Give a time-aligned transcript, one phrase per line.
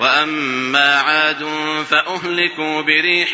[0.00, 1.48] وأما عاد
[1.90, 3.28] فأهلكوا بريح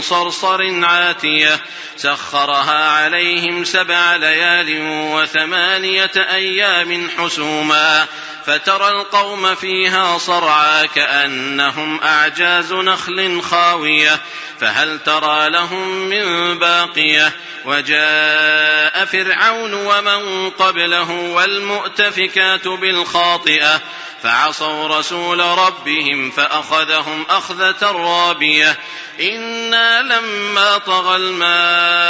[0.00, 1.60] صرصر عاتية
[1.96, 4.78] سخرها عليهم سبع ليال
[5.14, 8.06] وثمانية أيام حسوما
[8.46, 14.20] فترى القوم فيها صرعى كأنهم أعجاز نخل خاوية
[14.60, 17.32] فهل ترى لهم من باقية؟
[17.64, 23.80] وجاء فرعون ومن قبله والمؤتفكات بالخاطئة
[24.22, 28.78] فعصوا رسول ربهم فأخذهم أخذة رابية.
[29.20, 32.09] إنا لما طغى الماء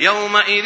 [0.00, 0.64] يومئذ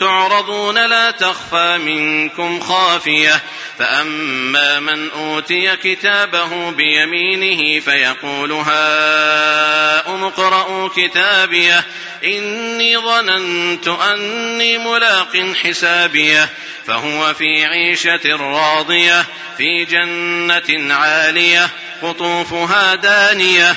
[0.00, 3.40] تعرضون لا تخفى منكم خافية.
[3.78, 11.84] فأما من أوتي كتابه بيمينه فيقول هاؤم اقرءوا كتابيه.
[12.24, 16.48] إني ظننت أني ملاق حسابيه.
[16.86, 19.24] فهو في عيشة راضية
[19.58, 21.68] في جنة عالية
[22.02, 23.76] قطوفها دانية.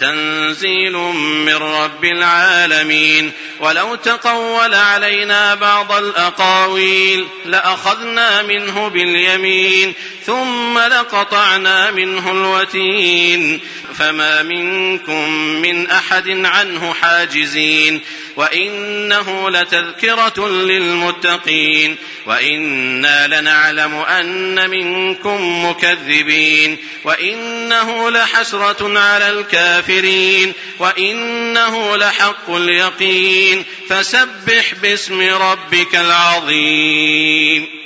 [0.00, 9.94] تنزيل من رب العالمين ولو تقول علينا بعض الأقاويل لأخذنا منه باليمين
[10.26, 13.60] ثم لقطعنا منه الوتين
[13.98, 15.28] فما منكم
[15.62, 18.00] من أحد عنه حاجزين
[18.36, 21.96] وإنه لتذكرة للمتقين
[22.26, 35.94] وإنا لنعلم أن منكم مكذبين وإنه لحسرة على الكافرين وإنه لحق اليقين فسبح باسم ربك
[35.94, 37.83] العظيم